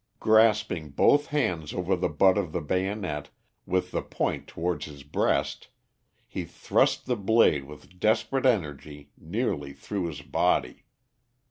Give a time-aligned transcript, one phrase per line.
[0.19, 3.29] Grasping both hands over the butt of the bayonet,
[3.67, 5.67] with the point towards his breast,
[6.27, 10.85] he thrust the blade with desperate energy nearly through his body.